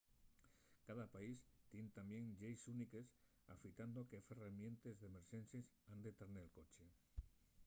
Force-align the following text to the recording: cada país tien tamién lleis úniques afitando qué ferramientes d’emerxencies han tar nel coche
cada 0.87 1.05
país 1.15 1.41
tien 1.73 1.91
tamién 1.97 2.25
lleis 2.39 2.63
úniques 2.73 3.09
afitando 3.55 4.07
qué 4.09 4.19
ferramientes 4.29 4.95
d’emerxencies 5.01 5.67
han 5.93 5.99
tar 6.17 6.29
nel 6.31 6.49
coche 6.57 6.85